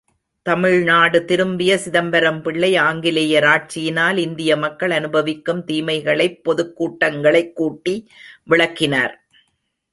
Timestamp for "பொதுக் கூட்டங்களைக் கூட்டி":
6.43-8.09